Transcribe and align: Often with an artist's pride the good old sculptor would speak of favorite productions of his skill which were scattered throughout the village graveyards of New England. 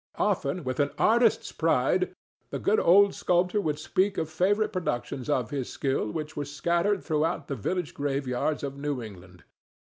Often 0.17 0.63
with 0.63 0.79
an 0.79 0.89
artist's 0.97 1.51
pride 1.51 2.11
the 2.49 2.57
good 2.57 2.79
old 2.79 3.13
sculptor 3.13 3.61
would 3.61 3.77
speak 3.77 4.17
of 4.17 4.31
favorite 4.31 4.73
productions 4.73 5.29
of 5.29 5.51
his 5.51 5.69
skill 5.69 6.09
which 6.09 6.35
were 6.35 6.43
scattered 6.45 7.03
throughout 7.03 7.47
the 7.47 7.55
village 7.55 7.93
graveyards 7.93 8.63
of 8.63 8.79
New 8.79 9.03
England. 9.03 9.43